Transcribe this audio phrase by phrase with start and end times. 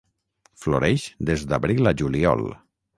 [0.61, 2.47] Floreix des d'abril a juliol.